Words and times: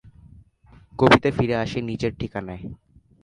কবিতা 0.99 1.29
ফিরে 1.31 1.55
আসে 1.55 1.79
নিজের 1.81 2.11
ঠিকানায়। 2.19 2.63